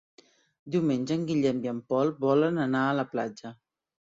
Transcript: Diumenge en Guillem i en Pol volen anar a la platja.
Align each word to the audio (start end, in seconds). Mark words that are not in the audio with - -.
Diumenge 0.75 1.13
en 1.17 1.27
Guillem 1.31 1.59
i 1.67 1.71
en 1.73 1.83
Pol 1.93 2.11
volen 2.25 2.59
anar 2.65 2.83
a 2.89 2.97
la 3.03 3.07
platja. 3.15 3.55